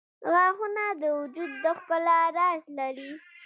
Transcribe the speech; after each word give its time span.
•غاښونه 0.31 0.83
د 1.01 1.03
وجود 1.19 1.51
د 1.63 1.65
ښکلا 1.77 2.19
راز 2.37 2.63
لري. 2.77 3.11